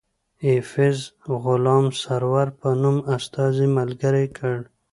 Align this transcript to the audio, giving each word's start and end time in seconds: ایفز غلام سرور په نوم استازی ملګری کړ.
ایفز 0.47 0.97
غلام 1.43 1.85
سرور 2.01 2.47
په 2.59 2.69
نوم 2.81 2.97
استازی 3.15 3.67
ملګری 3.77 4.25
کړ. 4.37 4.57